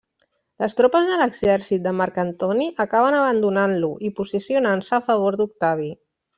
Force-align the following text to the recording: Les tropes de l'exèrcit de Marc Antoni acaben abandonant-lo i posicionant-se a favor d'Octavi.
Les 0.61 0.75
tropes 0.77 1.09
de 1.09 1.17
l'exèrcit 1.21 1.83
de 1.89 1.93
Marc 1.99 2.17
Antoni 2.25 2.67
acaben 2.87 3.19
abandonant-lo 3.19 3.93
i 4.11 4.15
posicionant-se 4.23 4.99
a 5.01 5.05
favor 5.13 5.43
d'Octavi. 5.43 5.97